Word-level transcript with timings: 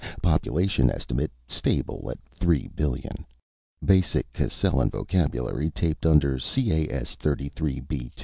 Population 0.23 0.89
estimate: 0.89 1.29
stable 1.47 2.09
at 2.09 2.17
three 2.33 2.67
billion. 2.73 3.23
Basic 3.85 4.25
Cascellan 4.33 4.89
vocabulary 4.89 5.69
taped 5.69 6.07
under 6.07 6.37
Cas33b2. 6.39 8.11